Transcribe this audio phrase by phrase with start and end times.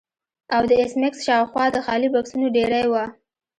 [0.55, 3.05] او د ایس میکس شاوخوا د خالي بکسونو ډیرۍ وه